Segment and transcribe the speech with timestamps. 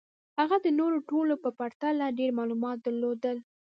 [0.39, 3.37] هغه د نورو ټولو په پرتله ډېر معلومات درلودل